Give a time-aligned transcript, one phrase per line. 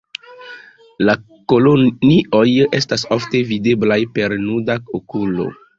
[1.09, 1.15] La
[1.53, 2.47] kolonioj
[2.81, 5.53] estas ofte videblaj per nuda okulo.